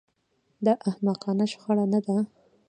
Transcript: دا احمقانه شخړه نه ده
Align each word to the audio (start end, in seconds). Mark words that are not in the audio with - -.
دا 0.65 0.73
احمقانه 0.89 1.45
شخړه 1.51 1.85
نه 1.93 1.99
ده 2.05 2.17